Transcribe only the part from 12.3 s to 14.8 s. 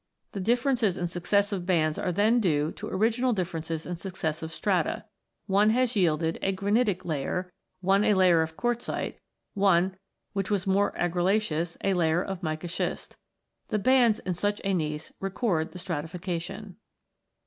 mica schist. The bands in such a